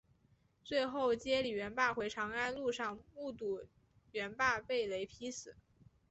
[0.63, 3.63] 最后接李元霸回长安路上目睹
[4.13, 5.55] 元霸被雷劈死。